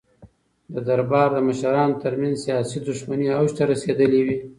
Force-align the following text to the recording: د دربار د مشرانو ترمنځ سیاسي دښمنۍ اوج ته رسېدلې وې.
د 0.73 0.75
دربار 0.89 1.29
د 1.33 1.37
مشرانو 1.47 1.99
ترمنځ 2.03 2.35
سیاسي 2.45 2.79
دښمنۍ 2.87 3.27
اوج 3.37 3.49
ته 3.57 3.63
رسېدلې 3.71 4.21
وې. 4.25 4.37